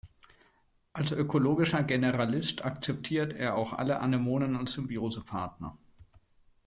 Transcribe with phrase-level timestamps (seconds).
[0.93, 5.77] Als ökologischer Generalist akzeptiert er auch alle Anemonen als Symbiosepartner.